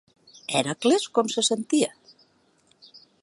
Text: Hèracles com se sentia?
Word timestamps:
Hèracles 0.61 1.05
com 1.17 1.29
se 1.35 1.45
sentia? 1.49 1.91